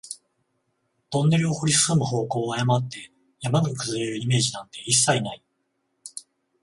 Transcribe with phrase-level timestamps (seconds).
[1.11, 3.11] トンネルを掘り進む方向を誤って、
[3.41, 5.43] 山が崩れるイメージなんて一切ない